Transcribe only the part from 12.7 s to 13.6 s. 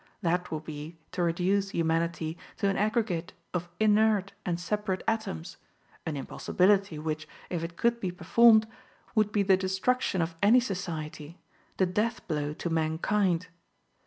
mankind.